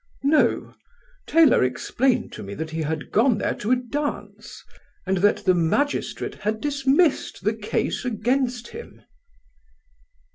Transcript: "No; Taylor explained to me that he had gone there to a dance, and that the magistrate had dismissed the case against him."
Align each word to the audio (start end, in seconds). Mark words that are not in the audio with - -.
"No; 0.23 0.73
Taylor 1.27 1.63
explained 1.63 2.33
to 2.33 2.41
me 2.41 2.55
that 2.55 2.71
he 2.71 2.81
had 2.81 3.11
gone 3.11 3.37
there 3.37 3.53
to 3.53 3.69
a 3.69 3.75
dance, 3.75 4.63
and 5.05 5.17
that 5.17 5.45
the 5.45 5.53
magistrate 5.53 6.33
had 6.41 6.59
dismissed 6.59 7.43
the 7.43 7.53
case 7.53 8.03
against 8.03 8.69
him." 8.69 9.03